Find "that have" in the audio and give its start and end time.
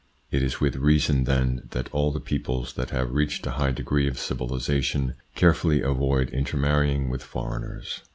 2.73-3.11